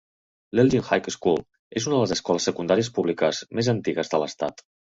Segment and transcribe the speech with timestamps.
[0.59, 1.37] L'Elgin High School
[1.81, 4.69] és una de les escoles secundàries públiques més antigues de l'estat.